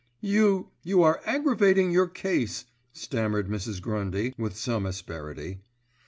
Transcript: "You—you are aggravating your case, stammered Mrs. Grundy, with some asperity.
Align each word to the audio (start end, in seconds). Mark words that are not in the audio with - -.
"You—you 0.19 1.03
are 1.03 1.21
aggravating 1.27 1.91
your 1.91 2.07
case, 2.07 2.65
stammered 2.91 3.47
Mrs. 3.47 3.79
Grundy, 3.83 4.33
with 4.35 4.57
some 4.57 4.87
asperity. 4.87 5.59